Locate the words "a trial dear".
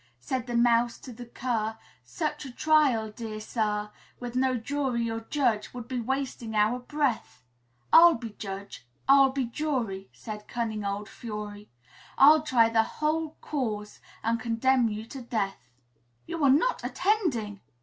2.45-3.39